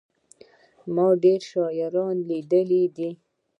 ما 0.93 1.07
ډېري 1.23 1.45
شاعران 1.51 2.15
لېدلي 2.29 2.83
دي. 2.95 3.09